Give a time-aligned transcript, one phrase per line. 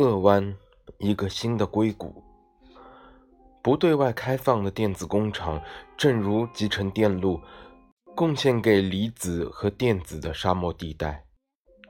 [0.00, 0.56] 鄂湾，
[0.98, 2.24] 一个新的硅谷。
[3.62, 5.60] 不对外开放的电子工厂，
[5.94, 7.38] 正如集成电路，
[8.16, 11.22] 贡献给离子和电子的沙漠地带，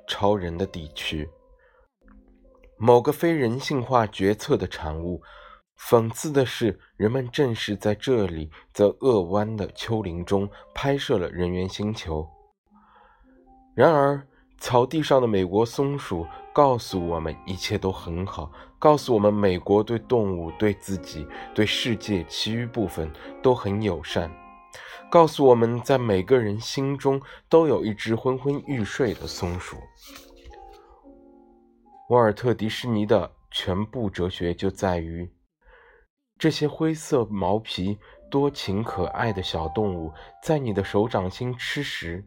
[0.09, 1.31] 超人的地区。
[2.77, 5.23] 某个非人性化决策的产物。
[5.79, 12.29] 讽刺的是，人们正是在这里，在鄂湾的丘陵中拍摄了人猿星球。
[13.75, 14.27] 然而，
[14.61, 23.11] 草地上的美国松鼠告诉我们，一切都很好，告诉我们，美国对动物、对自己、对世界其余部分
[23.43, 24.31] 都很友善，
[25.11, 29.79] 告诉我们在每个人心中都有一只昏昏欲睡的松鼠。
[32.11, 35.33] 沃尔特·迪士尼的全部哲学就在于。
[36.39, 37.99] 这些灰色毛皮、
[38.31, 42.25] 多情可爱的小动物在你的手掌心吃食，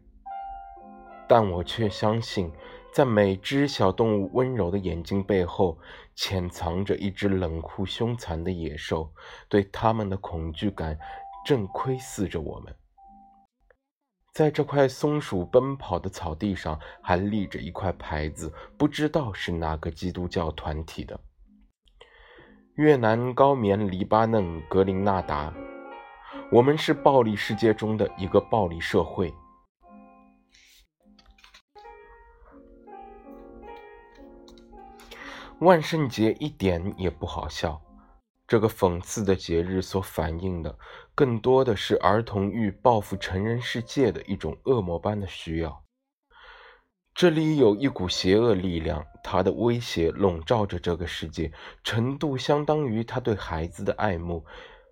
[1.34, 2.48] 但我却相信，
[2.92, 5.76] 在每只小动物温柔的眼睛背后，
[6.14, 9.12] 潜藏着一只冷酷凶残的野兽。
[9.48, 10.96] 对它们的恐惧感
[11.44, 12.72] 正窥视着我们。
[14.32, 21.18] 在这块松鼠奔跑的草地上，还立着一块牌子，不知道是哪个基督教团体的。
[22.76, 25.52] 越南、高棉、黎巴嫩、格林纳达，
[26.52, 29.34] 我们是暴力世界中的一个暴力社会。
[35.64, 37.80] 万圣节一点也不好笑，
[38.46, 40.78] 这个讽刺的节日所反映的，
[41.14, 45.82] 更多的是儿童欲报复成人世界的一种恶魔般的需要。
[47.14, 51.50] 这里有一股邪恶力量，它的威胁笼罩着这个世界，
[51.82, 54.44] 程度相当于他对孩子的爱慕。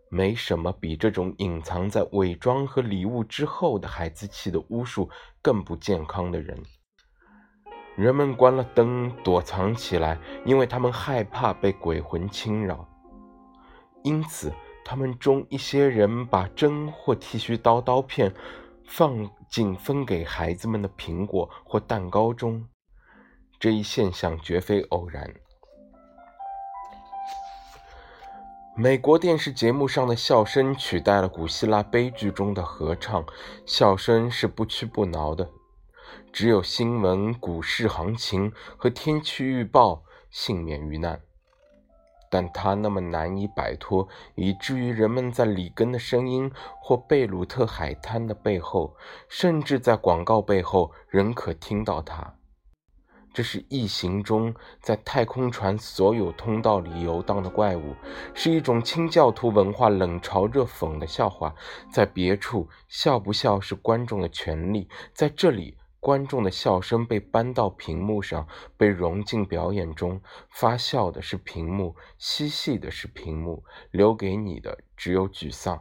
[0.08, 5.10] 没什么比这种隐藏在伪装和礼物之后的孩子气的巫术
[5.42, 6.62] 更不健康的人。
[7.96, 12.88] 人们关了灯，躲藏起来，因为他们害怕被鬼魂侵扰。
[14.02, 14.52] 因此，
[14.84, 18.32] 他们中一些人把针或剃须刀刀片。
[18.84, 22.66] 放进分给孩子们的苹果或蛋糕中，
[23.58, 25.32] 这一现象绝非偶然。
[28.76, 33.24] 美国电视节目上的笑声取代了古希腊悲剧中的合唱，
[33.64, 35.48] 笑声是不屈不挠的。
[36.32, 41.20] 只有新闻、股市行情和天气预报幸免于难。
[42.30, 48.96] 但它那么难以摆脱，以至于人们在里根的声音或贝鲁特海滩的背后，
[49.28, 52.36] 甚至在广告背后，仍可听到它。
[53.34, 57.94] 这是异形中在太空船所有通道里游荡的怪物，
[58.32, 61.54] 是一种清教徒文化冷嘲热讽的笑话。
[61.90, 65.76] 在别处，笑不笑是观众的权利，在这里。
[66.02, 70.20] 观众的笑声被搬到屏幕上，被融进表演中。
[70.50, 75.80] 发笑的是屏幕，嬉戏的是屏幕，留给你的只有沮丧。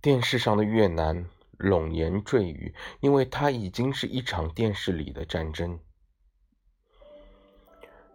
[0.00, 1.28] 电视上的越南
[1.58, 5.80] 冗言赘语，因为它已经是一场电视里的战争。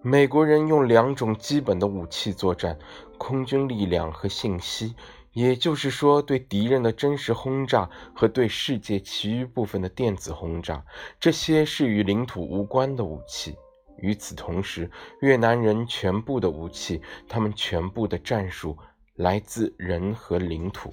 [0.02, 2.80] 美国人用两种基本的武器作战：
[3.18, 4.96] 空军力量和信息。
[5.34, 10.84] 也就是说，对敌人的真实轰炸和对世界其余部分的电子轰炸，
[11.19, 13.56] 这些是与领土无关的武器。
[13.97, 14.90] 与此同时，
[15.22, 18.78] 越南人全部的武器，他们全部的战术
[19.16, 20.91] 来自人和领土。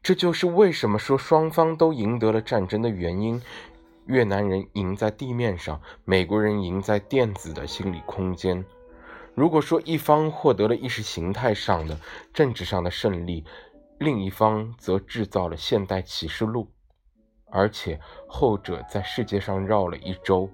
[0.00, 3.42] 这就是为什么说双方都赢得了战争的原因：
[4.06, 8.64] 越南人赢在地面上，美国人赢在电子的心理空间。
[9.38, 11.96] 如果说一方获得了意识形态上的、
[12.34, 13.44] 政治上的胜利，
[14.00, 16.68] 另一方则制造了现代启示录，
[17.52, 20.50] 而且后者在世界上绕了一周。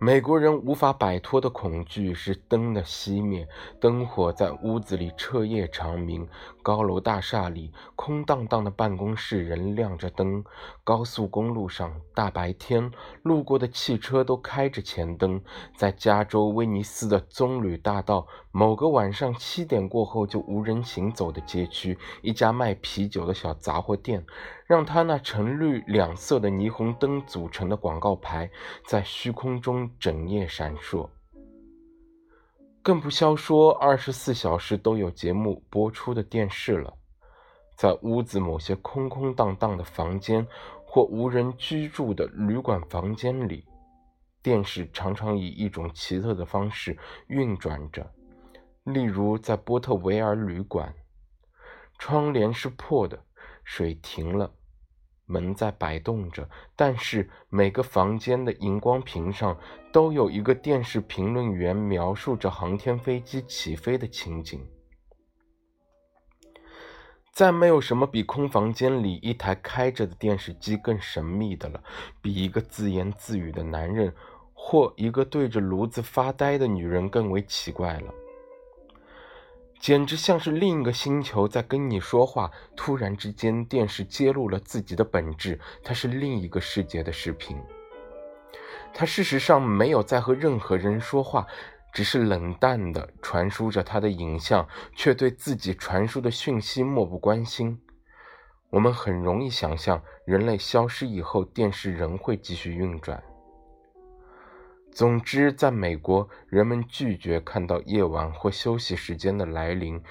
[0.00, 3.48] 美国人无法摆脱的恐惧是灯的熄灭，
[3.80, 6.28] 灯火在屋子里彻夜长明。
[6.62, 10.44] 高楼大厦里，空荡荡的办公室仍亮着灯。
[10.84, 12.92] 高速公路上，大白天，
[13.24, 15.42] 路过的汽车都开着前灯。
[15.76, 24.24] 在加州威尼斯的棕榈大道，某个晚上七点过后就无人行走的街区，一家卖啤酒的小杂货店。
[24.66, 28.50] 让他那橙绿两色的霓虹灯组成的广告牌
[28.86, 31.08] 在虚空中整夜闪烁。
[32.82, 36.92] 更不消说二十四小时都有节目播出的电视了。
[37.76, 40.46] 在屋子某些空空荡荡的房间
[40.84, 43.64] 或无人居住的旅馆房间里，
[44.42, 46.98] 电视常常以一种奇特的方式
[47.28, 48.10] 运转着。
[48.92, 50.94] 例如，在波特维尔旅馆，
[51.98, 53.22] 窗帘是破的，
[53.64, 54.50] 水停了。
[55.26, 59.54] 门在摆动着，但是每个房间的荧光屏上
[59.92, 64.66] 都有一个电视评论员描述着航天飞机起飞的情景。
[67.30, 71.84] 再没有什么比空房间里一台开着的电视机更神秘的了，
[72.22, 74.10] 比一个自言自语的男人
[74.54, 78.14] 或一个对着炉子发呆的女人更为奇怪了。
[79.78, 82.50] 简直像是另一个星球在跟你说话。
[82.76, 87.56] 突然之间，电视揭露了自己的本质，它是另一个世界的视频。
[88.92, 91.46] 它事实上没有在和任何人说话。
[91.90, 97.80] 只是冷淡地传输着他的影像，却对自己传输的讯息漠不关心。
[98.68, 103.20] 我们很容易想象，人类消失以后，电视仍会继续运转。
[104.98, 110.02] 总之，在美国，人们拒绝看到夜晚或休息时间的来临，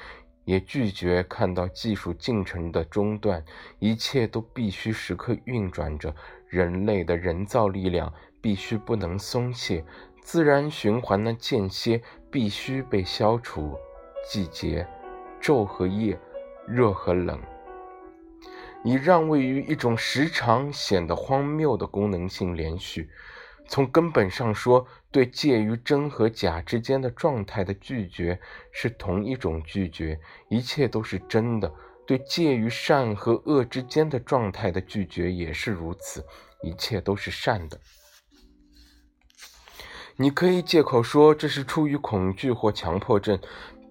[0.45, 3.43] 也拒绝看到技术进程的中断。
[3.79, 6.15] 一切都必须时刻运转着，
[6.47, 9.83] 人类的人造力量必须不能松懈。
[10.21, 12.01] 自然循环的间歇
[12.31, 13.77] 必须被消除，
[14.31, 14.87] 季节、
[15.41, 16.17] 昼和夜、
[16.65, 17.37] 热和冷，
[18.85, 23.09] 以让位于一种时常显得荒谬的功能性连续。
[23.67, 28.39] 从根本上说，对介于真和假之间的状态的拒绝
[28.71, 30.19] 是同一种拒绝，
[30.49, 31.69] 一切都是真的；
[32.05, 36.25] 对介于善和恶之间的状态的拒绝也是如此，
[36.63, 37.79] 一切都是善的。
[40.15, 43.39] 你可以借口说这是出于恐惧或强迫症，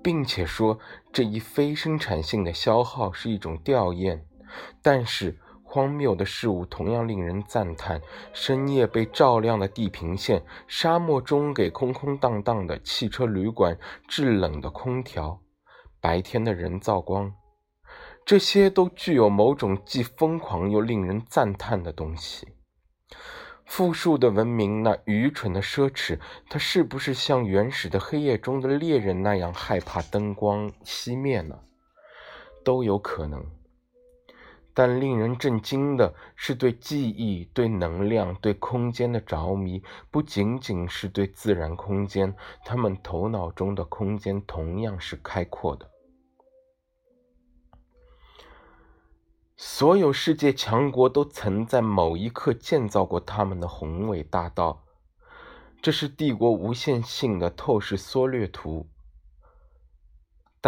[0.03, 0.79] 并且说
[1.13, 4.21] 这一非生产性的消耗是一种吊唁。
[4.83, 5.39] 但是
[5.77, 8.01] 荒谬的事物同样令人赞叹：
[8.33, 13.79] 深夜被照亮的地平线，沙漠中给空空荡荡的汽车旅馆
[14.09, 15.39] 制冷的空调，
[16.01, 17.31] 白天的人造光，
[18.25, 22.49] 这些都具有某种既疯狂又令人赞叹的东西。
[23.67, 26.19] 复数的文明，那愚蠢的奢侈，
[26.49, 31.59] 它是不是像原始的黑夜中的猎人那样害怕灯光熄灭呢？
[32.65, 33.45] 都有可能。
[34.79, 45.91] 但令人震惊的是，对记忆、对能量、对空间的着迷，不仅仅是对自然空间，他们头脑中的空间同样是开阔的。
[49.57, 54.85] 所有世界强国都曾在某一刻建造过他们的宏伟大道，
[55.81, 58.87] 这是帝国无限性的透视缩略图。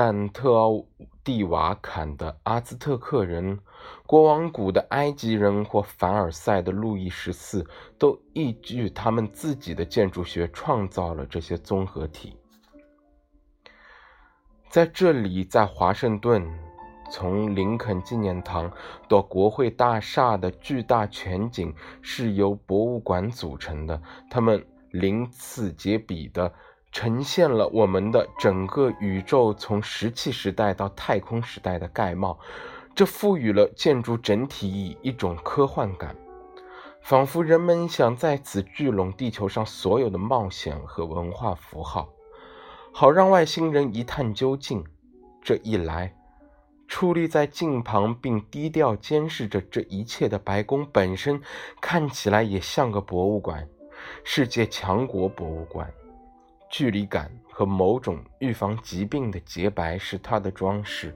[0.01, 0.85] 但特奥
[1.25, 3.59] 蒂瓦坎的阿兹特克人、
[4.07, 7.67] 国王谷的埃及人或凡尔赛的路易十四，
[7.99, 12.39] 都依据他们自己的建筑学创造了这些综合体。
[14.69, 16.49] 在这里，在华盛顿。
[17.11, 18.71] 从林肯纪念堂
[19.09, 24.01] 到国会大厦的巨大全景是由博物馆组成的，
[24.31, 26.53] 他们鳞次栉比的
[26.91, 32.39] 呈现了我们的整个宇宙从石器时代到太空时代的概貌，
[32.95, 36.17] 这赋予了建筑整体以一种科幻感，
[37.03, 42.09] 仿佛人们想在此聚拢地球上所有的冒险和文化符号，
[42.93, 44.85] 好让外星人一探究竟。
[45.43, 46.15] 这一来。
[46.89, 51.39] 矗立在镜旁并低调监视着这一切的白宫本身，
[51.83, 53.69] 看起来也像个博物馆，
[54.25, 55.93] 世界强国博物馆。
[56.71, 61.15] 距离感和某种预防疾病的洁白是它的装饰。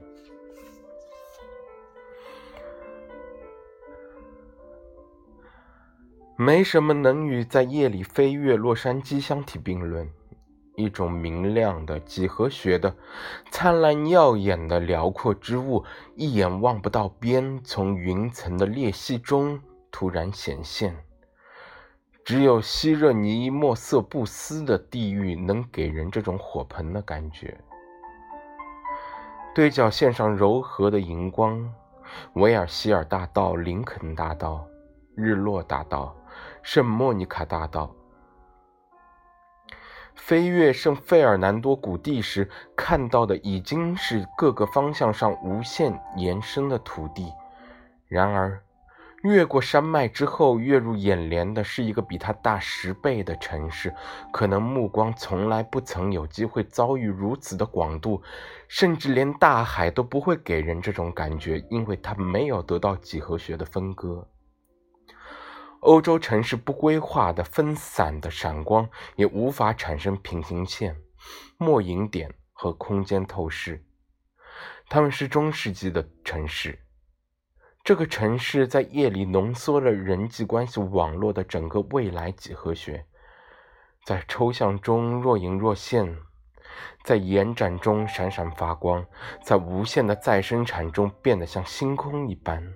[6.35, 10.09] 没什么能与在夜里飞越洛杉矶相提并论。
[10.75, 12.95] 一种明亮的几何学的、
[13.51, 20.97] 灿烂耀眼的辽阔之物，一眼望不到边，从云层的裂隙中突然显现。
[22.23, 27.57] 只有希热尼莫瑟布斯的地狱能给人这种火盆的感觉。
[29.53, 31.71] 对角线上柔和的荧光，
[32.33, 34.65] 维尔希尔大道、林肯大道、
[35.15, 36.15] 日落大道、
[36.61, 37.93] 圣莫妮卡大道。
[40.15, 47.31] 飞越圣费尔南多谷地时看到的已经是各个方向上无限延伸的土地，
[48.07, 48.63] 然而，
[49.23, 53.93] 越过山脉之后，跃入眼帘的是一个比它大十倍的城市。
[54.33, 58.21] 可能目光从来不曾有机会遭遇如此的广度，
[58.67, 64.27] 甚至连大海都不会给人这种感觉，因为它没有得到几何学的分割。
[65.79, 70.97] 欧洲城市不规划的分散的闪光也无法产生平行线、
[71.57, 73.85] 末影点和空间透视。
[74.89, 76.77] 他们是中世纪的城市，
[77.83, 83.05] 这个城市在夜里浓缩了人际关系网络的整个未来几何学，
[84.05, 86.17] 在抽象中若隐若现，
[87.03, 89.05] 在延展中闪闪发光，
[89.43, 92.73] 在无限的再生产中变得像星空一般。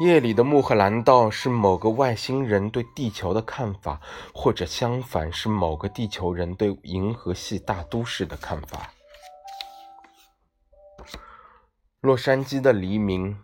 [0.00, 4.00] 夜里的穆赫兰道是某个外星人对地球的看法，
[4.34, 8.90] 或者相反是某个地球人对银河系大都市的看法。
[12.08, 13.36] 洛杉矶的黎明，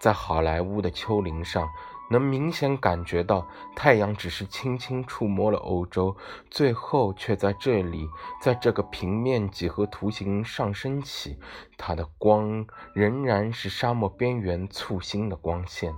[0.00, 1.68] 在好莱坞的丘陵上。
[2.08, 6.16] 能明显感觉到，太阳只是轻轻触摸了欧洲，
[6.48, 8.08] 最后却在这里，
[8.40, 11.36] 在这个平面几何图形上升起。
[11.76, 15.92] 它的光仍然是沙漠边缘簇新的光线。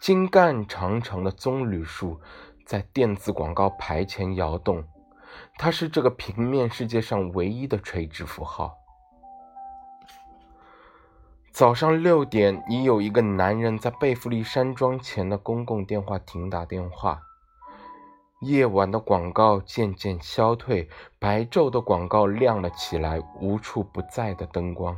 [0.00, 2.20] 精干长长的棕榈树
[2.66, 4.84] 在电子广告牌前摇动，
[5.56, 8.79] 它是这个平面世界上唯一的垂直符号。
[11.60, 17.20] 早上六点，已有一个男人在贝弗利山庄前的公共电话亭打电话。
[18.40, 20.88] 夜晚的广告渐渐消退，
[21.18, 23.20] 白昼的广告亮了起来。
[23.42, 24.96] 无处不在的灯光，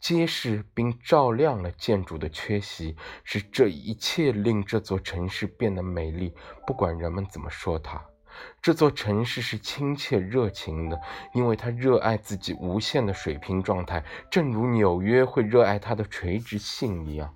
[0.00, 6.34] 揭示并照亮了建筑的缺席，使这一切令这座城市变得美丽。
[6.66, 8.11] 不管人们怎么说它。
[8.60, 11.00] 这座城市是亲切热情的，
[11.34, 17.34] 因为它热爱自己无限的水平状态，正如纽约会热爱它的垂直性一样。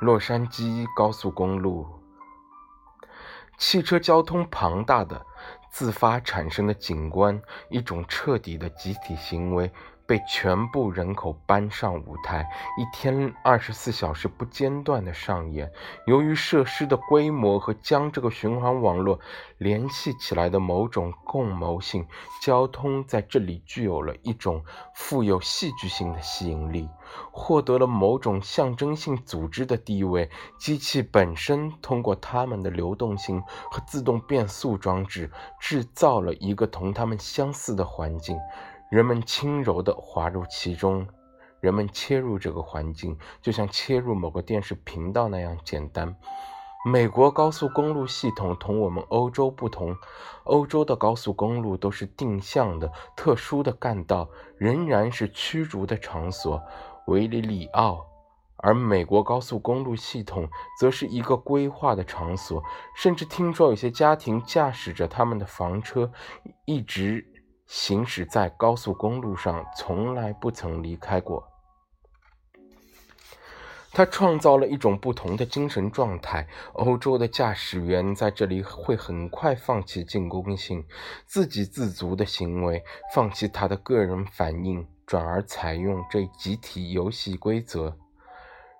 [0.00, 1.86] 洛杉矶高速公路，
[3.58, 5.26] 汽车交通庞大的、
[5.70, 9.70] 自发产生的景观，一种彻底的集体行为。
[10.10, 12.44] 被全部人口搬上舞台，
[12.76, 15.70] 一天二十四小时不间断的上演。
[16.04, 19.20] 由于设施的规模和将这个循环网络
[19.58, 22.04] 联系起来的某种共谋性，
[22.42, 24.64] 交通在这里具有了一种
[24.96, 26.88] 富有戏剧性的吸引力，
[27.30, 30.28] 获得了某种象征性组织的地位。
[30.58, 33.40] 机器本身通过它们的流动性
[33.70, 38.36] 和自动变速装置，制造了一个同它们相似的环境。
[38.90, 41.06] 人们轻柔地滑入其中，
[41.60, 46.16] 人们切入这个环境，就像切入某个电视频道那样简单。
[46.84, 49.94] 美国高速公路系统同我们欧洲不同，
[50.42, 56.60] 欧洲的高速公路都是定向的、特殊的干道，仍然是驱逐的场所，
[57.06, 58.04] 维里里奥；
[58.56, 60.48] 而美国高速公路系统
[60.80, 62.60] 则是一个规划的场所，
[62.96, 66.10] 甚至听说有些家庭驾驶着他们的房车，
[66.64, 67.24] 一直。
[67.72, 71.46] 行驶在高速公路上，从来不曾离开过。
[73.92, 76.48] 他创造了一种不同的精神状态。
[76.72, 80.84] 欧洲的驾驶员在这里会很快放弃进攻性、
[81.26, 82.82] 自给自足的行为，
[83.14, 87.96] 放弃他的个人反应，转而采用这集体游戏规则。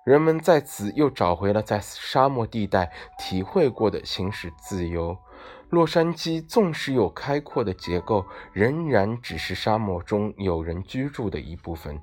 [0.03, 5.17] 人们在此又找回了在沙漠地带体会过的行驶自由。
[5.71, 11.97] 洛杉矶纵使有开阔的结构，仍然只是沙漠中有人居住的一部分。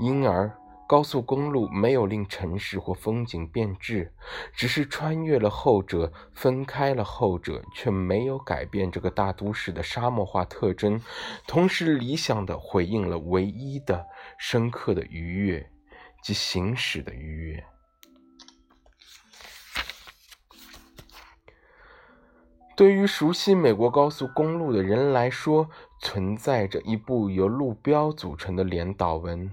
[0.00, 0.52] 因而，
[0.88, 4.12] 高速公路没有令城市或风景变质，
[4.52, 11.00] 只是穿越了后者，分开了后者，却没有改变这个大都市的沙漠化特征。
[11.46, 14.04] 同时，理想地回应了唯一的、
[14.38, 15.70] 深刻的愉悦，
[16.20, 17.64] 即行驶的愉悦。
[22.74, 29.50] 对于熟悉美国高速公路的人来说，存在着一部由路标组成的连岛文：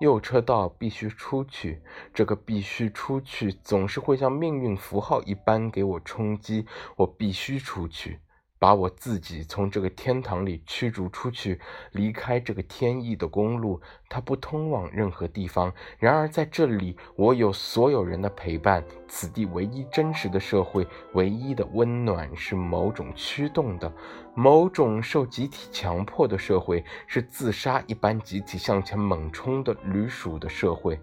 [0.00, 1.82] 右车道必须出去。
[2.14, 6.66] 这个必须出去总是会像命运符号一般给我冲击。
[6.96, 8.18] 我必须出去。
[8.62, 11.58] 把我自己从这个天堂里驱逐出去，
[11.90, 15.72] 离开这个天意的公路，它不通往任何地方。
[15.98, 18.84] 然而在这里，我有所有人的陪伴。
[19.08, 23.92] 此地唯一真实的社会，唯一的温暖是某种驱动的，
[24.32, 31.00] 某种受集体强迫的社会，是自杀一般集体向前猛冲的旅鼠的社会。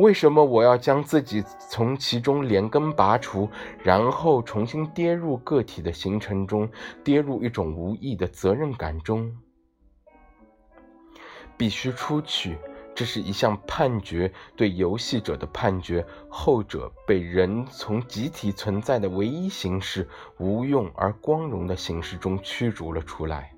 [0.00, 3.48] 为什么我要将自己从其中连根拔除，
[3.84, 6.66] 然后重新跌入个体的形成中，
[7.04, 9.30] 跌入一种无意的责任感中？
[11.58, 12.56] 必须出去，
[12.94, 16.02] 这是一项判决，对游戏者的判决。
[16.30, 20.08] 后者被人从集体存在的唯一形式——
[20.40, 23.52] 无用而光荣的形式中驱逐了出来。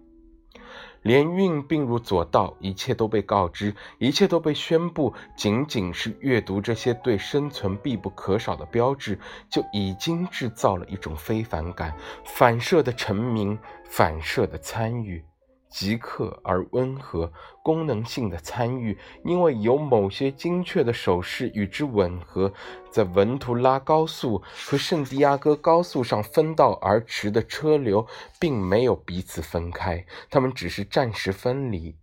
[1.02, 5.12] 连运并入左道，一切都被告知，一切都被宣布。
[5.36, 9.18] 仅仅是阅读这些对生存必不可少的标志，
[9.50, 11.94] 就已经制造了一种非凡感，
[12.24, 15.24] 反射的成名，反射的参与。
[15.72, 17.32] 即刻而温和、
[17.64, 22.52] 功能性的参与，因为有某些精确的手势与之吻合，
[22.90, 28.06] 在文图拉高速和圣地亚哥高速上分道而驰的车流，
[28.38, 31.96] 并没有彼此分开，它们只是暂时分离。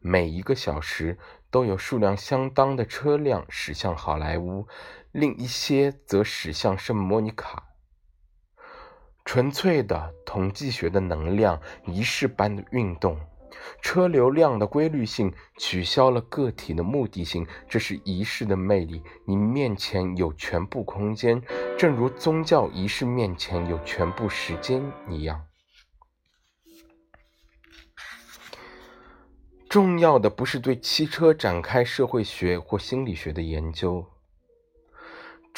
[0.00, 1.18] 每一个小时
[1.50, 4.66] 都有数量相当的车辆驶向好莱坞，
[5.12, 7.69] 另一些则驶向圣莫尼卡。
[9.32, 13.16] 纯粹的统计学的能量，仪式般的运动，
[13.80, 19.00] 车流量的规律性取消了个体的目的性，这是仪式的魅力。
[19.24, 21.40] 你面前有全部空间，
[21.78, 25.40] 正如宗教仪式面前有全部时间一样。
[29.68, 34.04] 重要的不是对汽车展开社会学或心理学的研究。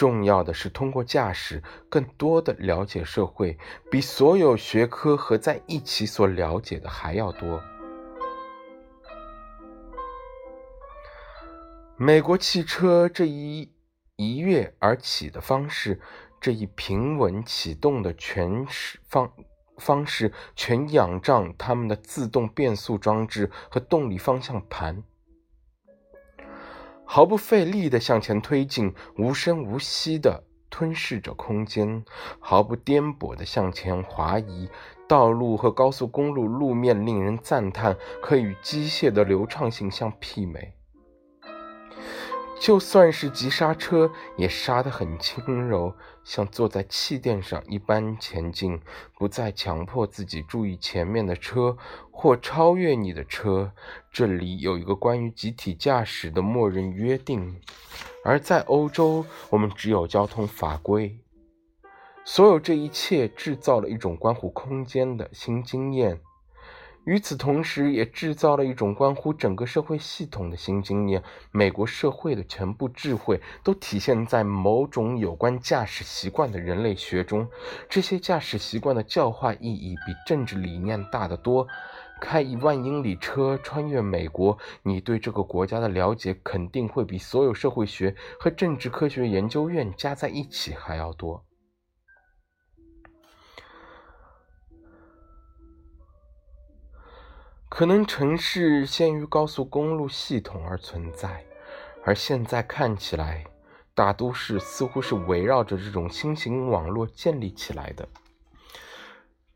[0.03, 3.57] 重要的是通过驾驶更多的了解社会，
[3.89, 7.63] 比所有学科合在一起所了解的还要多。
[11.97, 13.73] 美国汽车这一
[14.17, 16.01] 一跃而起的方式，
[16.41, 18.67] 这一平稳启动的全
[19.09, 19.33] 方
[19.77, 25.05] 方式，全仰仗他们的自动变速装置和动力方向盘。
[27.15, 32.03] 毫不费力地向前推进，无声无息地吞噬着空间，
[32.41, 34.71] 毫不颠簸地向前滑移。
[35.07, 40.73] 道路和高速公路路面令人赞叹，可与机械的流畅性相媲美。
[42.59, 48.81] 就算是急刹车，也刹得很轻柔，像坐在气垫上一般前进，
[49.19, 51.77] 不再强迫自己注意前面的车
[52.11, 53.73] 或超越你的车。
[54.13, 57.61] 这里有一个关于集体驾驶的默认约定，
[58.25, 61.19] 而在欧洲，我们只有交通法规。
[62.25, 66.21] 所有这一切制造了一种关乎空间的新经验。
[67.05, 71.21] 与此同时，也制造了一种关乎整个社会系统的新经验。
[71.51, 77.49] 美国社会的全部智慧都体现在某种有关驾驶习惯的人类学中。
[77.89, 81.67] 这些驾驶习惯的教化意义比政治理念大得多。
[82.21, 91.45] 开一万英里车穿越美国，你对这个国家的了解肯定会比所有社会学和政治科学研究院加在一起还要多。
[97.75, 101.43] 可能城市先于高速公路系统而存在，
[102.05, 103.47] 而现在看起来，
[103.95, 108.07] 大都市似乎是围绕着这种新型网络建立起来的。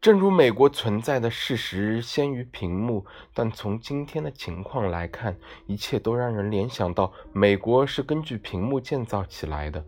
[0.01, 9.85] 正如美国存在的事实先于屏幕，但从今天的情况来看，一切都让人联想到美国是根据屏幕建造起来的。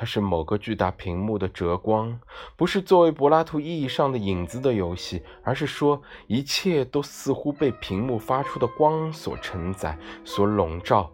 [0.00, 2.20] 它是某个巨大屏幕的折光，
[2.56, 11.10] 不是作为柏拉图意义上的影子的游戏，而是说一切都似乎被屏幕发出的光所承载、所笼罩。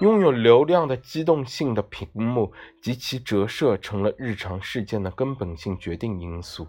[0.00, 2.52] 拥有流量的机动性的屏幕
[2.82, 6.66] 及其折射成了日常事件的根本性决定因素。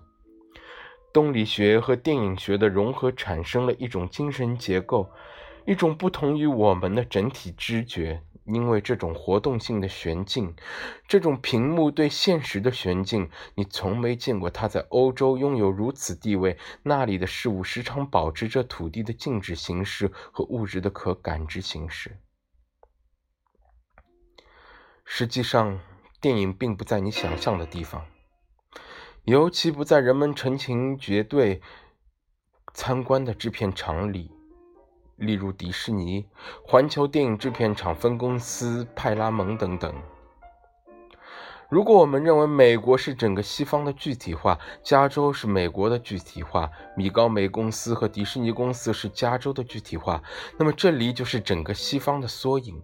[1.12, 5.10] 动力学和电影学的融合产生了一种精神结构，
[5.66, 8.22] 一种不同于我们的整体知觉。
[8.52, 10.56] 因为这种活动性的悬镜，
[11.08, 16.58] 这种屏幕对现实的悬镜，你从没见过它在欧洲拥有如此地位。
[16.84, 22.18] 那里的事物时常保持着土地的静止形式和物质的可感知形式。
[25.06, 25.80] 实际上，
[26.20, 28.06] 电影并不在你想象的地方，
[29.24, 31.62] 尤其不在人们成群结队
[32.74, 34.39] 参观的制片厂里。
[35.20, 36.26] 例如迪士尼、
[36.66, 39.94] 环球电影制片厂分公司、派拉蒙等等。
[41.70, 50.24] 如果我们认为美国是整个西方的具体化，加州是美国的具体化，米高梅公司和迪士尼公司是加州的具体化，
[50.58, 52.82] 那么这里就是整个西方的缩影。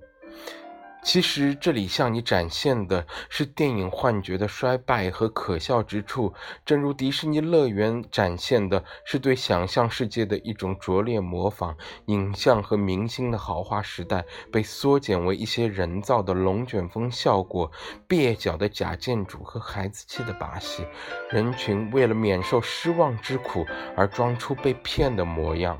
[1.06, 6.34] 其实，这里向你展现的是电影幻觉的衰败和可笑之处，
[6.66, 11.78] 正如迪士尼乐园展现的是对想象世界的一种拙劣模仿。
[12.08, 17.72] 影像和明星的豪华时代被缩减为一些人造的龙卷风效果、
[18.10, 20.84] 蹩脚的假建筑和孩子气的把戏。
[21.30, 23.64] 人群为了免受失望之苦
[23.96, 25.80] 而装出被骗的模样。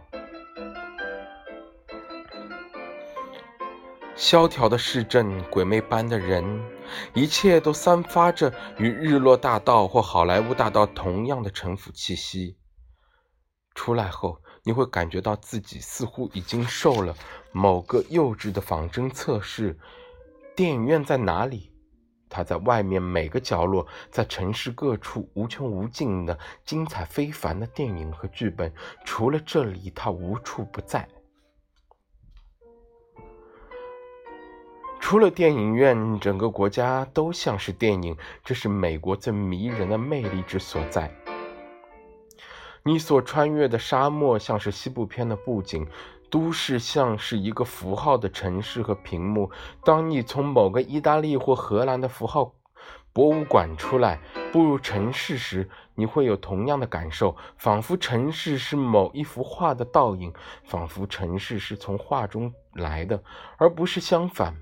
[4.16, 6.64] 萧条的市镇，鬼魅般的人，
[7.14, 12.58] 一切都散发着与日落大道或好莱坞大道同样的城府气息。
[13.74, 17.14] 出来后，你会感觉到自己似乎已经受了
[17.52, 19.78] 某个幼稚的仿真测试。
[20.56, 21.74] 电影院在哪里？
[22.30, 28.74] 它在外面每个角落，在城市各处无穷无尽的精彩非凡的电影和剧本，
[29.04, 31.06] 除了这里，它无处不在。
[35.08, 41.16] 除了电影院，整个国家都像是电影，这是美国最迷人的魅力之所在。
[42.82, 45.86] 你所穿越的沙漠像是西部片的布景，
[46.32, 49.52] 都市像是一个符号的城市和屏幕。
[49.84, 52.56] 当你从某个意大利或荷兰的符号
[53.14, 54.20] 博物馆出来，
[54.52, 63.22] 步入城市时，你会有同样的感受，仿佛城市是某一幅画的倒影，仿佛城市是从画中来的，
[63.58, 64.56] 而不是相反。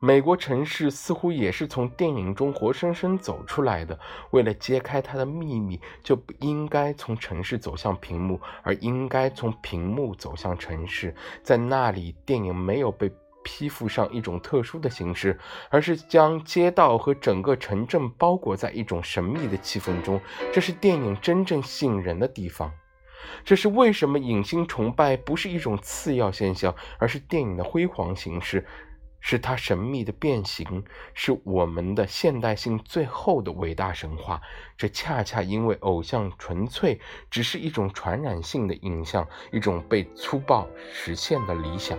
[0.00, 3.98] 美国城市似乎也是从电影中活生生走出来的。
[4.30, 11.12] 为了揭开它的秘密，就不应该从城市走向屏幕，而应该从屏幕走向城市。
[11.42, 13.10] 在那里，电影没有被
[13.42, 15.36] 披附上一种特殊的形式，
[15.68, 20.20] 而是将街道和整个城镇包裹在一种神秘的气氛中。
[20.52, 22.70] 这是电影真正吸引人的地方。
[23.44, 28.64] 这是为什么影星崇拜不是一种次要现象，而是电影的辉煌形式。
[29.20, 34.40] 是它神秘的变形，是我们的现代性最后的伟大神话。
[34.76, 37.00] 这恰恰因为偶像纯粹
[37.30, 41.98] 只是一种传染性的影像，一种被粗暴实现的理想。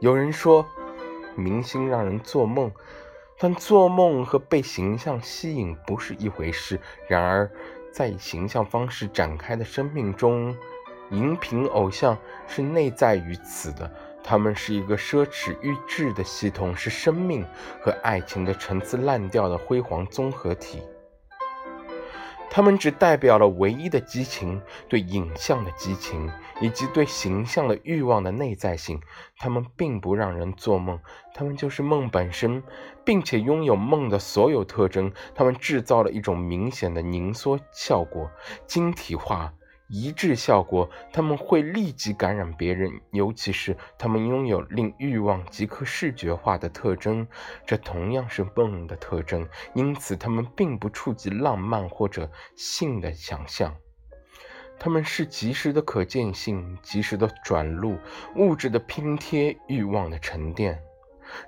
[0.00, 0.66] 有人说，
[1.34, 2.70] 明星让人做梦，
[3.38, 6.80] 但做梦和被形象吸引不是一回事。
[7.08, 7.50] 然而，
[7.92, 10.54] 在以形象方式展开的生命中，
[11.10, 13.90] 荧屏偶像是内在于此的。
[14.24, 17.44] 他们是一个奢侈预制的系统，是生命
[17.82, 20.82] 和爱情的陈词滥调的辉煌综合体。
[22.50, 29.00] 他们只代表了唯一的激情，对影像的激情，以及对形象的欲望的内在性。
[29.38, 31.00] 他们并不让人做梦，
[31.34, 32.62] 他们就是梦本身，
[33.04, 35.12] 并且拥有梦的所有特征。
[35.34, 38.30] 他们制造了一种明显的凝缩效果，
[38.68, 39.52] 晶体化。
[39.88, 47.26] 一致效果，他们会立即感染别人，尤其是他们拥有令欲望即刻视觉化的特征，
[47.66, 49.46] 这同样是梦的特征。
[49.74, 53.76] 因此，他们并不触及浪漫或者性的想象，
[54.78, 57.98] 他们是即时的可见性、即时的转录、
[58.36, 60.82] 物质的拼贴、欲望的沉淀。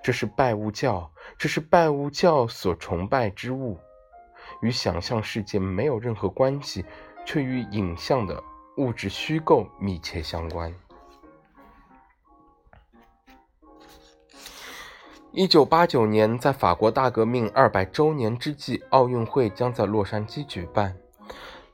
[0.03, 3.79] 这是拜物教，这是拜物教所崇拜之物，
[4.61, 6.85] 与想象世界没有任何关系。
[7.27, 8.43] 却与影像的
[8.77, 10.73] 物质虚构密切相关。
[15.33, 20.97] 一九八九年，在法国大革命二百周年之际，奥运会将在洛杉矶举办。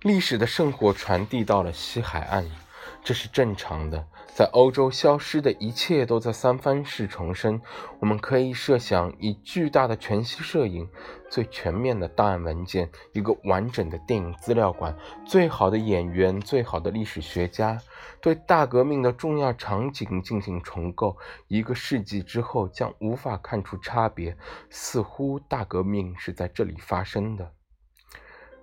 [0.00, 2.50] 历史的圣火传递到了西海岸，
[3.04, 4.04] 这是正常的。
[4.34, 7.60] 在欧洲消失的一切都在三藩市重生。
[8.00, 10.88] 我们可以设想，以巨大的全息摄影、
[11.28, 17.78] 最全面的档案文件、一个完整的电影资料馆、最好的演员、最好的历史学家，
[18.22, 21.14] 对大革命的重要场景进行重构。
[21.48, 24.34] 一个世纪之后，将无法看出差别。
[24.70, 27.52] 似乎大革命是在这里发生的。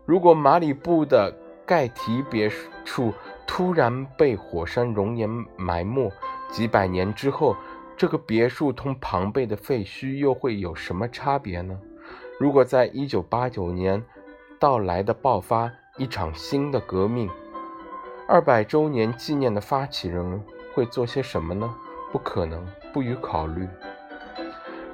[0.06, 1.32] 如果马里布的
[1.64, 2.50] 盖提别
[2.84, 3.14] 墅，
[3.52, 6.10] 突然被火山熔岩埋没，
[6.52, 7.58] 几百年之后，
[7.98, 11.76] 这个别墅同庞贝的废墟又会有什么差别呢？
[12.40, 14.06] 如果在一九八九年
[14.60, 17.28] 到来的爆发一场新的革命，
[18.28, 20.42] 二百周年纪念的发起人
[20.76, 21.76] 会做些什么呢？
[22.12, 23.68] 不可能，不予考虑。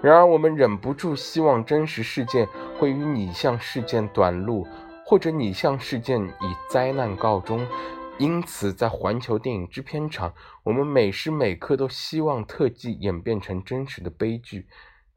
[0.01, 2.47] 然而，我们忍不住希望真实事件
[2.79, 4.65] 会与拟像事件短路，
[5.05, 7.67] 或者拟像事件以灾难告终。
[8.17, 14.67] 因此，在环球电影制片厂，我们每时每刻都希望特技演变成真实的悲剧，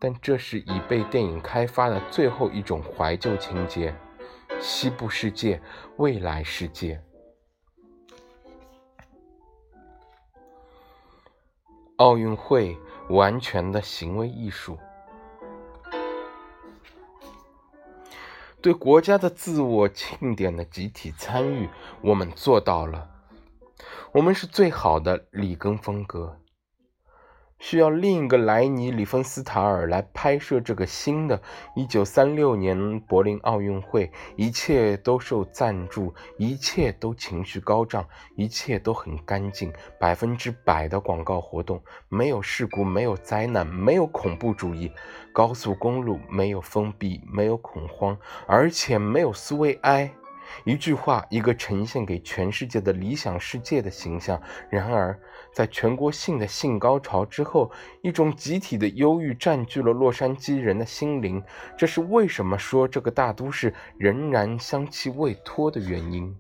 [0.01, 3.95] 但这是已被电影开发的最后一种怀旧情节——
[4.61, 5.63] 西部世界、
[5.99, 7.01] 未来世界。
[11.99, 12.77] 奥运会，
[13.11, 14.77] 完全的行为艺术。
[18.61, 21.69] 对国家的自我庆典的集体参与，
[22.01, 23.09] 我们做到了。
[24.13, 26.41] 我们是最好的里根风格。
[27.59, 31.43] 需要另一个莱尼·里芬斯塔尔来拍摄这个新的
[31.75, 34.11] 1936年柏林奥运会。
[34.37, 44.93] 一切都受赞助，一切都情绪高涨，一切都很干净，百分之百的广告活动，没有事故，没有灾难，没有恐怖主义，
[45.33, 48.17] 高速公路没有封闭，没有恐慌，
[48.47, 50.13] 而且没有苏维埃。
[50.65, 54.41] 一句话，一个呈现给全世界的理想世界的形象。
[54.71, 55.19] 然而。
[55.59, 57.69] 在全国性的性高潮之后，
[58.01, 61.43] 一种集体的忧郁占据了洛杉矶人的心灵。
[61.77, 66.33] 这是为什么说这个大都市仍然香气未脱的原因。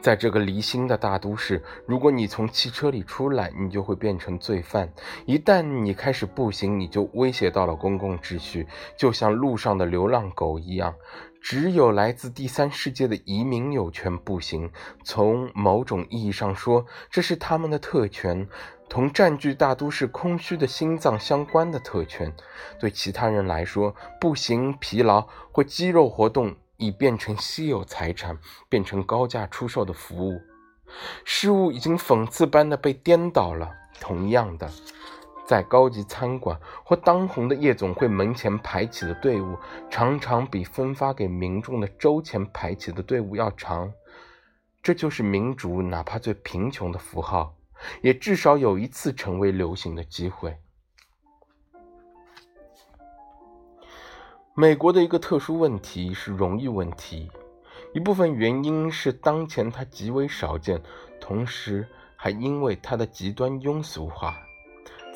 [0.00, 4.88] 在这个离心的大都市，如果你从汽车里出来，你就会变成罪犯；
[5.26, 8.66] 一旦你开始步行，你就威胁到了公共秩序，
[8.96, 10.94] 就像路上的流浪狗一样。
[11.40, 14.70] 只有来自第三世界的移民有权步行。
[15.04, 18.48] 从某种意义上说，这是他们的特权，
[18.88, 22.34] 同占据大都市空虚的心脏相关的特权。
[22.80, 30.40] 对其他人来说，步行疲劳或肌肉活动已变成稀有财产，变成高价出售的服务。
[31.24, 33.70] 事物已经讽刺般的被颠倒了。
[33.98, 34.70] 同样的。
[35.46, 39.56] 在高级餐馆或当红的夜总会门前排起的队伍，
[39.88, 43.92] 常常比分发给民众的周前排起的队伍要长。
[44.82, 47.54] 这就是民主，哪怕最贫穷的符号，
[48.02, 50.56] 也至少有一次成为流行的机会。
[54.54, 57.30] 美国的一个特殊问题是荣誉问题，
[57.94, 60.80] 一部分原因是当前它极为少见，
[61.20, 64.34] 同时还因为它的极端庸俗化。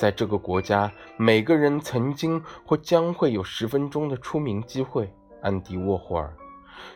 [0.01, 5.13] 在这个国家，每个人曾经或将会有十分钟的出名机会。
[5.43, 6.35] 安迪沃霍尔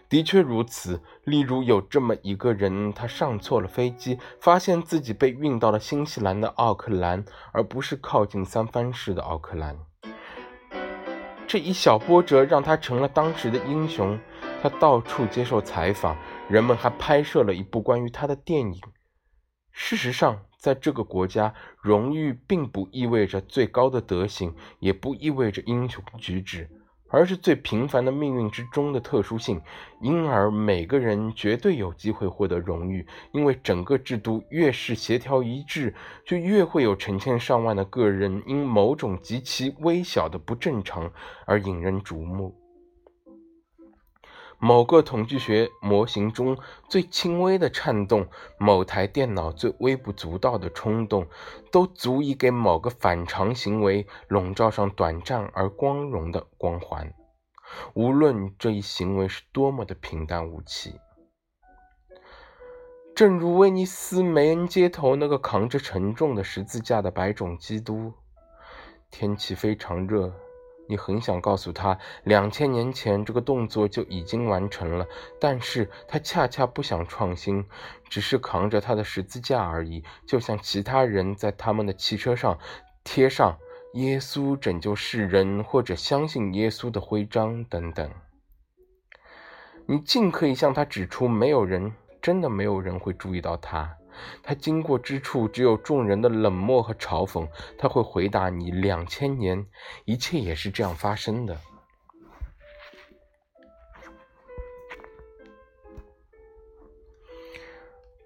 [0.09, 0.99] 的确如此。
[1.25, 9.77] 例如，有这么一个人，他上错了飞机，发现自己被运到了新西兰的奥克兰，而不是靠近三藩市的奥克兰。
[11.47, 14.19] 这一小波折让他成了当时的英雄。
[14.63, 16.17] 他到处接受采访，
[16.49, 18.81] 人们还拍摄了一部关于他的电影。
[19.73, 26.67] 事实上，在这个国家，荣誉并不意味着最高的德行，也不意味着英雄举止，
[27.11, 29.61] 而是最平凡的命运之中的特殊性。
[30.01, 41.13] 因而，每个人绝对有机会获得荣誉，因为整个制度越是协调一致，就越会有成千上万的个人因某种极其微小的不正常
[41.45, 42.55] 而引人瞩目。
[44.65, 46.57] 某个统计学模型中
[46.89, 51.27] 最轻微的颤动，某台电脑最微不足道的冲动，
[51.71, 57.13] 都足以给某个反常行为笼罩上短暂而光荣的光环，
[57.93, 60.99] 无论这一行为是多么的平淡无奇。
[63.15, 68.15] 正如威尼斯梅恩街头那个扛着沉重的十字架的白种基督，
[69.11, 70.33] 天气非常热。
[70.87, 75.07] 你很想告诉他，两千年前这个动作就已经完成了，
[75.41, 77.65] 但是他恰恰不想创新，
[78.09, 82.59] 只是扛着他的十字架而已，就像其他人在他们的汽车上
[83.03, 83.59] 贴上
[83.95, 88.11] “耶稣拯救世人”或者“相信耶稣”的徽章等等。
[89.87, 91.93] 你尽可以向他指出，没有人，
[92.23, 93.97] 真的没有人会注意到他。
[94.43, 97.49] 他经过之处，只有众人的冷漠和嘲讽。
[97.79, 99.67] 他会回答你：两千年，
[100.05, 101.59] 一切也是这样发生的。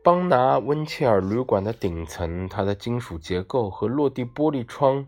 [0.01, 5.07] 邦拿温切尔旅馆的顶层，它的金属结构和落地玻璃窗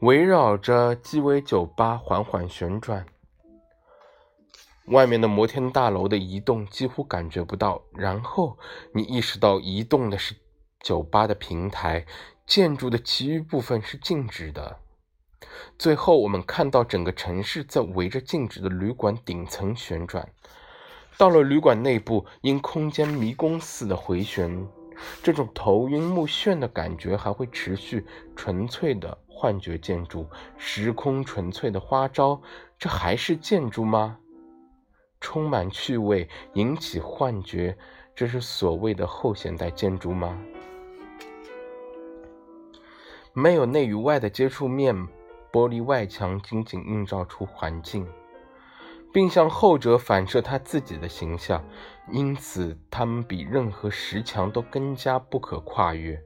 [0.00, 3.06] 围绕着鸡尾酒吧缓缓旋转。
[4.90, 8.58] 外面的摩天大楼的移动几乎感觉不到，然后
[8.92, 10.34] 你意识到移动的是
[10.80, 12.04] 酒吧的平台，
[12.46, 14.78] 建筑的其余部分是静止的。
[15.78, 20.28] 最后，我们看到整个城市在围着静止的旅馆顶层旋转。
[21.16, 24.66] 到了旅馆内部，因空间迷宫似的回旋，
[25.22, 28.06] 这种头晕目眩的感觉还会持续。
[28.34, 30.26] 纯粹的幻觉建筑，
[30.56, 32.40] 时空纯粹的花招，
[32.78, 34.18] 这还是建筑吗？
[35.20, 37.76] 充满趣味，引起幻觉，
[38.14, 40.36] 这是所谓的后现代建筑吗？
[43.32, 44.96] 没有内与外的接触面，
[45.52, 48.06] 玻璃外墙仅仅映照出环境，
[49.12, 51.64] 并向后者反射他自己的形象，
[52.10, 56.20] 因此他们比任何石墙都更加不可跨越。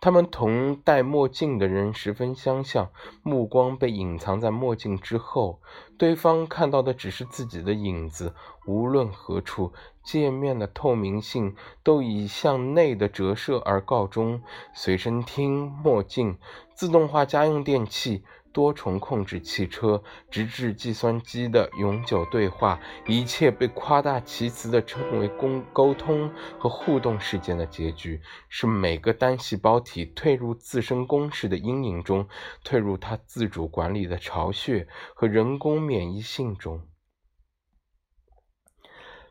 [0.00, 2.88] 他们同戴墨镜的人十分相像，
[3.22, 5.60] 目光被隐藏在墨镜之后，
[5.98, 8.34] 对方看到的只是自己的影子。
[8.66, 14.40] 无论何处，界面的透明性都以向内的折射而告终。
[14.74, 16.38] 随身听、墨镜、
[16.74, 18.24] 自动化家用电器。
[18.52, 32.28] 多重控制汽车，直至计算机的永久对话，一切被夸大其词的称为沟沟通和互动事件的结局，是每个单细胞体退入自身公式的阴影中，
[32.64, 36.86] 退入它自主管理的巢穴和人工免疫性中。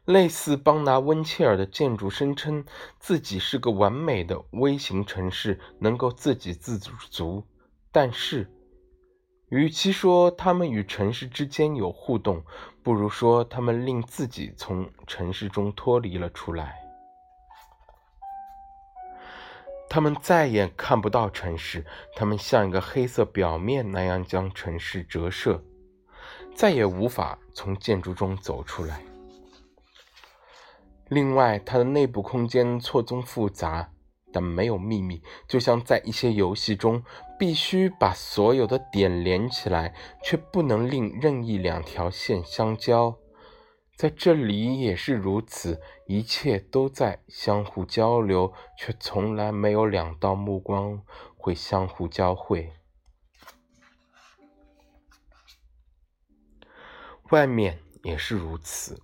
[0.05, 2.65] 类似邦拿温切尔的建筑，声称
[2.97, 7.45] 自己是个完美的微型城市，能够自给自足。
[7.91, 8.49] 但是，
[9.49, 12.43] 与其说他们与城市之间有互动，
[12.83, 16.79] 不如说他们令自己从城市中脱离了出来。
[19.89, 21.83] 他们再也看不到城市，
[22.15, 25.63] 他们像一个黑色表面那样将城市折射，
[26.55, 29.01] 再也无法从建筑中走出来。
[31.07, 33.89] 另外，它的内部空间错综复杂，
[34.31, 37.03] 但没有秘密，就像在一些游戏中，
[37.39, 43.17] 必须把所有的点连起来，却不能令任意两条线相交。
[43.95, 51.01] 在这里也是如此，一切都在相互交流，却从来没有两道目光
[51.37, 52.73] 会相互交汇。
[57.31, 59.01] 外面也是如此。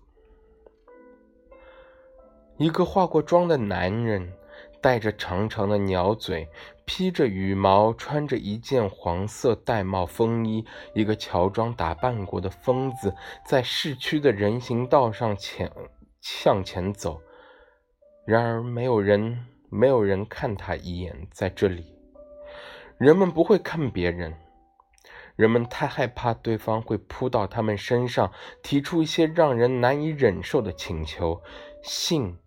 [2.58, 4.34] 一个化过妆的男人，
[4.82, 6.48] 带着长长的鸟嘴，
[6.86, 15.72] 披着羽毛，穿着一件黄色玳瑁风衣，一个乔装打扮过的疯子，在市区的人行道上前
[16.22, 17.22] 向前走。
[18.26, 21.28] 然而，没有人，没有人看他一眼。
[21.32, 21.96] 在这里，
[22.98, 24.36] 人们不会看别人，
[25.36, 28.32] 人们太害怕对方会扑到他们身上，
[28.64, 31.42] 提出一些让人难以忍受的请求，
[31.84, 32.38] 性。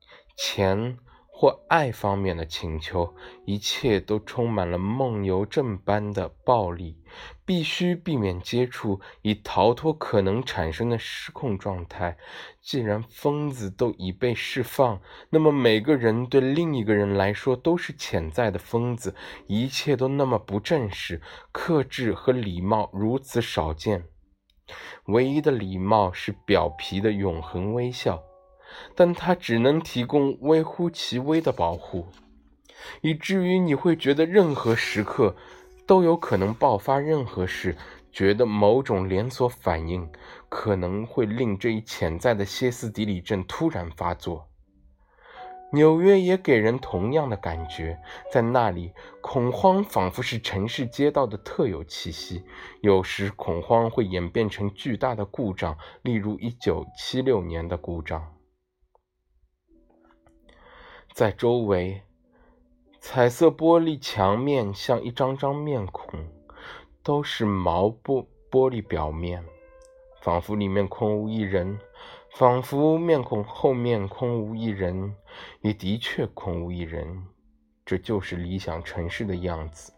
[0.40, 0.96] 钱
[1.40, 6.96] 或爱方面的请求，一切都充满了梦游症般的暴力，
[7.44, 12.16] 必须避免接触，以逃脱可能产生的失控状态。
[12.60, 19.14] 既然疯子都已被释放，那么每个人对另一个人来说都是潜在的疯子，
[19.46, 21.22] 一切都那么不正式、
[21.52, 24.06] 克制和礼貌如此少见。
[25.04, 28.24] 唯一的礼貌是表皮的永恒微笑。
[28.94, 32.06] 但它只能提供微乎其微的保护，
[33.00, 35.36] 以至于你会觉得任何时刻
[35.86, 37.76] 都有可能爆发任何事，
[38.12, 40.10] 觉得某种连锁反应
[40.48, 44.48] 可能会令这一潜在的歇斯底里症突然发作。
[45.70, 48.00] 纽约也给人同样的感觉，
[48.32, 52.42] 在那里，恐慌仿佛是城市街道的特有气息。
[52.80, 58.37] 有时，恐慌会演变成巨大的故障，例如1976年的故障。
[61.18, 62.00] 在周围，
[63.00, 66.08] 彩色玻璃墙面像一张张面孔，
[67.02, 69.44] 都是毛玻玻璃表面，
[70.20, 71.76] 仿佛里面空无一人，
[72.34, 75.12] 仿佛面孔后面空无一人，
[75.60, 77.24] 也的确空无一人。
[77.84, 79.92] 这就是理想城市的样子。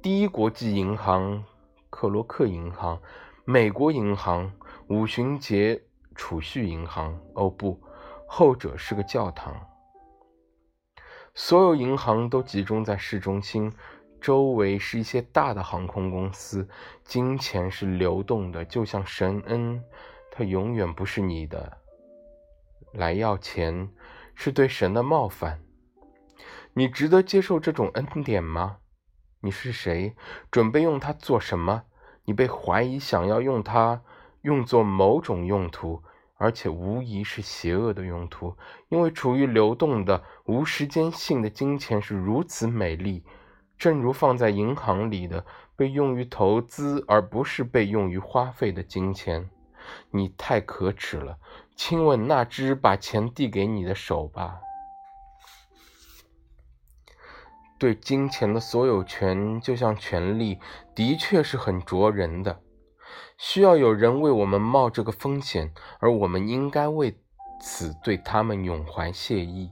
[0.00, 1.44] 第一国际银行、
[1.90, 2.98] 克罗克银行、
[3.44, 4.50] 美国银行、
[4.86, 5.82] 五旬节
[6.14, 7.78] 储蓄银行，哦不。
[8.30, 9.56] 后者是个教堂，
[11.34, 13.72] 所有银行都集中在市中心，
[14.20, 16.68] 周围是一些大的航空公司。
[17.02, 19.82] 金钱是流动的，就像神恩，
[20.30, 21.78] 它永远不是你的。
[22.92, 23.90] 来要钱
[24.34, 25.60] 是对神的冒犯。
[26.74, 28.76] 你值得接受这种恩典吗？
[29.40, 30.14] 你是谁？
[30.50, 31.84] 准备用它做什么？
[32.26, 34.02] 你被怀疑想要用它
[34.42, 36.02] 用作某种用途。
[36.38, 38.56] 而且无疑是邪恶的用途，
[38.88, 43.24] 因为处于流动的、无时间性的金钱是如此美丽，
[43.76, 45.44] 正如放在银行里的
[45.76, 49.50] 被用于投资而不是被用于花费的金钱。
[50.10, 51.38] 你太可耻了！
[51.74, 54.60] 亲吻那只把钱递给你的手吧。
[57.78, 60.58] 对金钱的所有权，就像权力，
[60.94, 62.60] 的确是很灼人的。
[63.38, 67.16] 需要有人为我们冒这个风险，而我们应该为
[67.62, 69.70] 此对他们永怀谢意。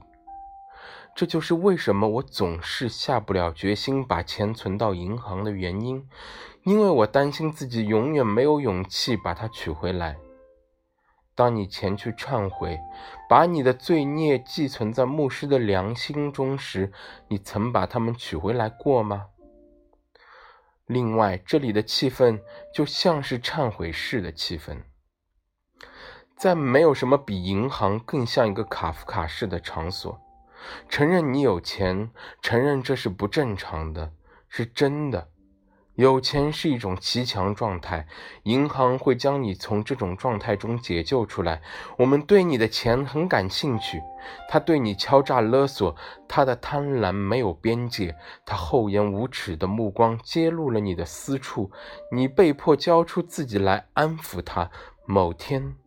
[1.13, 6.07] 这就是为什么我总是下不了决心把钱存到银行的原因，
[6.63, 10.15] 因为我担心自己永远没有勇气把它取回来。
[11.35, 12.79] 当你前去忏悔，
[13.27, 16.93] 把你的罪孽寄存在牧师的良心中时，
[17.27, 19.25] 你曾把它们取回来过吗？
[20.87, 22.41] 另外，这里的气氛
[22.73, 24.83] 就像是忏悔室的气氛，
[26.37, 30.19] 在没有什么比银行更像一个卡夫卡式的场所。
[30.89, 32.09] 承认你有钱，
[32.41, 34.13] 承认这是不正常的，
[34.47, 35.29] 是真的。
[35.97, 38.05] 有钱是一种极强状态，
[38.43, 41.59] 银行会将你从这种状态中解救出来。
[41.97, 43.99] 我们对你的钱很感兴趣，
[44.47, 45.95] 他对你敲诈勒索，
[46.27, 51.71] 他的贪婪没有边界，他厚颜无耻的目光揭露了你的私处，
[52.11, 54.69] 你被迫交出自己来安抚他。
[55.07, 55.77] 某天，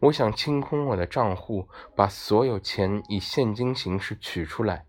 [0.00, 4.87] 我想清空我的账户，把所有钱以现金形式取出来。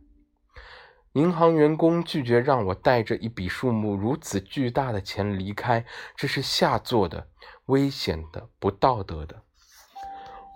[1.13, 5.85] 银行员工拒绝让我带着一笔数目如此巨大的钱离开，
[6.15, 7.27] 这是下作的、
[7.65, 9.41] 危险的、不道德的。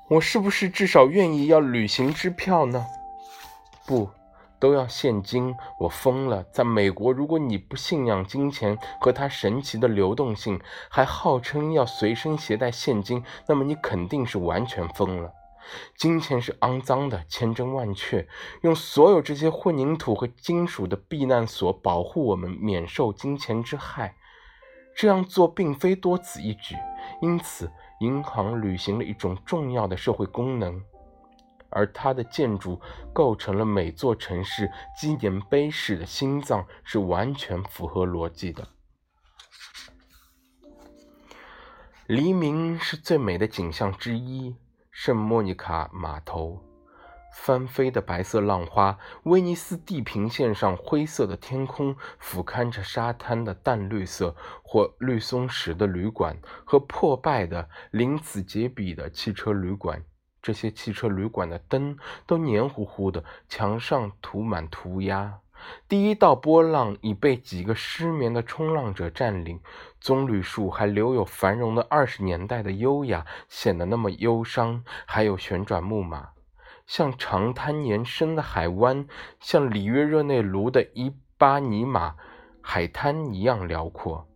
[0.09, 2.85] 我是不是至少愿意要旅行支票呢？
[3.85, 4.09] 不。
[4.59, 6.41] 都要现金，我疯了！
[6.53, 10.57] 在美国，如果你不信仰金钱和它神奇的流动性，
[10.89, 15.33] 还号称要随身携带现金，那么你肯定是完全疯了。
[15.95, 18.27] 金钱是肮脏的，千真万确。
[18.61, 24.15] 用所有这些混凝土和金属的避难所保护我们免受金钱之害，
[24.95, 26.75] 这样做并非多此一举。
[27.21, 30.83] 因此，银行履行了一种重要的社会功能。
[31.75, 32.79] 而它的建筑
[33.11, 38.67] 构成了每座城市纪念碑式的心脏，是完全符合逻辑的。
[42.05, 44.55] 黎明是最美的景象之一，
[44.93, 46.61] 圣莫妮卡码头，
[47.33, 60.03] 翻飞的白色浪花，威尼斯地平线上灰色的天空，俯瞰着沙滩的淡绿色或绿松石的旅馆和破败的鳞次栉比的汽车旅馆。
[60.43, 65.39] 这些汽车旅馆的灯都黏糊糊的，墙上涂满涂鸦。
[65.87, 69.61] 第一道波浪已被几个失眠的冲浪者占领，
[70.03, 74.83] 棕榈树还留有繁荣的二十年代的优雅，显得那么忧伤。
[75.05, 76.31] 还有旋转木马，
[76.85, 79.07] 像长滩延伸的海湾，
[79.39, 82.15] 像里约热内卢的伊巴尼马
[82.59, 84.27] 海滩一样辽阔。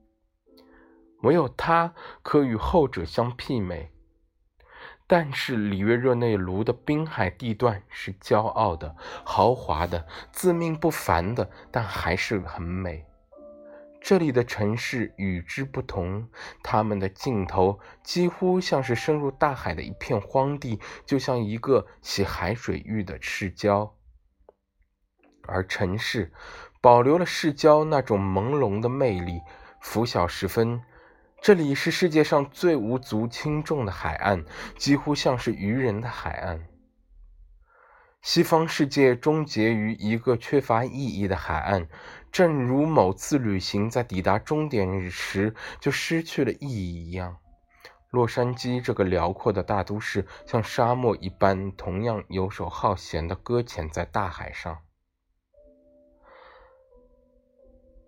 [1.23, 3.91] 唯有它可与后者相媲美。
[5.05, 8.95] 但是里约热内卢的滨海地段是骄傲的、
[9.25, 13.05] 豪华的、自命不凡的，但还是很美。
[14.07, 16.29] 这里的城市与之不同，
[16.63, 23.93] 它们的尽头几乎像是深入大海的一片荒地，就像一个洗海水浴的市郊。
[25.45, 26.31] 而城市
[26.79, 29.41] 保留了市郊那种朦胧的魅力，
[29.81, 30.81] 拂晓时分。
[31.41, 34.45] 这里是世界上最无足轻重的海岸，
[34.77, 36.65] 几乎像是渔人的海岸。
[38.27, 41.87] 西方世界终结于一个缺乏意义的海岸，
[42.29, 47.37] 正如某次旅行在抵达终点时就失去了意义一样。
[48.09, 54.77] 洛杉矶这个辽阔的大都市，像沙漠一般，同样游手好闲地搁浅在大海上。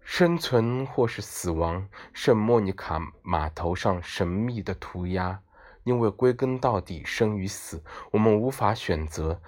[0.02, 5.42] 生存或是死亡，圣莫妮卡码头上神秘的涂鸦。
[5.86, 9.42] 因为归根到底，生与死，我们无法选择。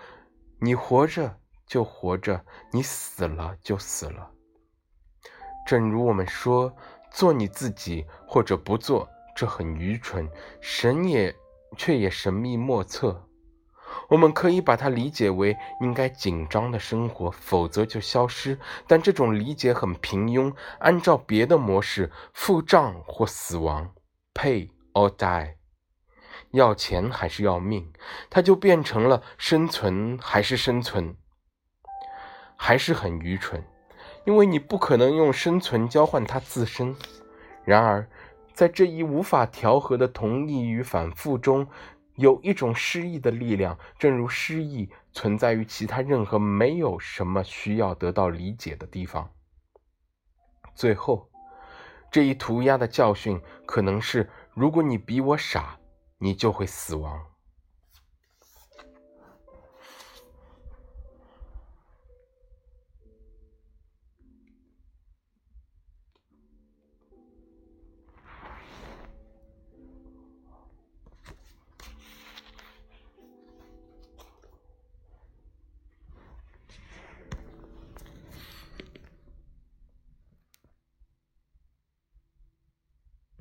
[0.63, 4.29] 你活着就活着，你死了就死了。
[5.65, 6.71] 正如我们说，
[7.09, 10.29] 做你自己或者不做，这很愚蠢。
[10.61, 11.35] 神也，
[11.75, 13.27] 却也神秘莫测。
[14.07, 18.59] 我们可以把它理解为应该紧张的生活，否则就消失。
[18.87, 20.53] 但这种理解很平庸。
[20.77, 23.91] 按照别的模式，付账或死亡
[24.35, 25.55] ，pay or die，
[26.51, 27.91] 要钱还是要命，
[28.29, 31.15] 它就变成了生存还是生存，
[32.55, 33.63] 还是很愚蠢，
[34.25, 36.95] 因为你不可能用生存交换它自身。
[37.65, 38.07] 然而，
[38.53, 41.67] 在这一无法调和的同意与反复中。
[42.17, 49.31] 有一种诗意的力量，正如诗意存在于其他任何没有什么需要得到理解的地方。
[50.75, 51.31] 最后，
[52.11, 55.79] 这一涂鸦的教训可能是：如果你比我傻，
[56.23, 57.30] 你就会死亡。